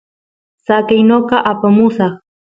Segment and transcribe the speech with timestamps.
[0.65, 2.13] saqey noqa apamusaq